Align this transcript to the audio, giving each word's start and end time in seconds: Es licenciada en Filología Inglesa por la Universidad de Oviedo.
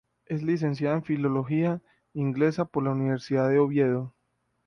Es 0.25 0.41
licenciada 0.41 0.95
en 0.95 1.03
Filología 1.03 1.79
Inglesa 2.15 2.65
por 2.65 2.83
la 2.85 2.89
Universidad 2.89 3.47
de 3.49 3.59
Oviedo. 3.59 4.15